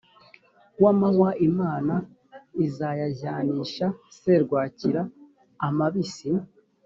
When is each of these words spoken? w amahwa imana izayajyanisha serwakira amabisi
w 0.81 0.85
amahwa 0.91 1.29
imana 1.47 1.93
izayajyanisha 2.65 3.87
serwakira 4.19 5.01
amabisi 5.67 6.29